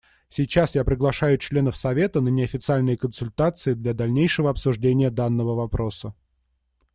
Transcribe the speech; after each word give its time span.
Сейчас 0.29 0.73
я 0.73 0.83
приглашаю 0.83 1.37
членов 1.37 1.75
Совета 1.77 2.21
на 2.21 2.29
неофициальные 2.29 2.97
консультации 2.97 3.75
для 3.75 3.93
дальнейшего 3.93 4.49
обсуждения 4.49 5.11
данного 5.11 5.53
вопроса. 5.53 6.15